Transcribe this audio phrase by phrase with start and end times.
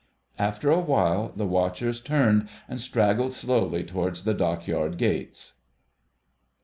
[0.39, 5.59] After a while the watchers turned and straggled slowly towards the Dockyard Gates.